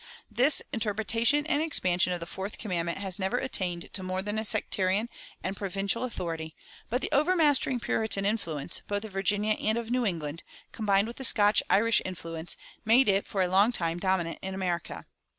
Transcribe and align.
"[371:1] 0.33 0.35
This 0.37 0.61
interpretation 0.73 1.45
and 1.45 1.61
expansion 1.61 2.11
of 2.11 2.19
the 2.19 2.25
Fourth 2.25 2.57
Commandment 2.57 2.97
has 2.97 3.19
never 3.19 3.37
attained 3.37 3.93
to 3.93 4.01
more 4.01 4.23
than 4.23 4.39
a 4.39 4.43
sectarian 4.43 5.07
and 5.43 5.55
provincial 5.55 6.03
authority; 6.03 6.55
but 6.89 7.01
the 7.01 7.11
overmastering 7.11 7.79
Puritan 7.79 8.25
influence, 8.25 8.81
both 8.87 9.05
of 9.05 9.11
Virginia 9.11 9.51
and 9.61 9.77
of 9.77 9.91
New 9.91 10.03
England, 10.03 10.41
combined 10.71 11.05
with 11.05 11.17
the 11.17 11.23
Scotch 11.23 11.61
Irish 11.69 12.01
influence, 12.03 12.57
made 12.83 13.07
it 13.07 13.27
for 13.27 13.43
a 13.43 13.47
long 13.47 13.71
time 13.71 13.99
dominant 13.99 14.39
in 14.41 14.55
America. 14.55 15.05